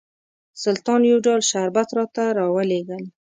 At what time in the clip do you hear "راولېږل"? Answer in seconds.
2.39-3.03